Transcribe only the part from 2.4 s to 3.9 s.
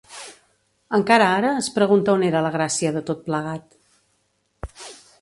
la gràcia de tot plegat.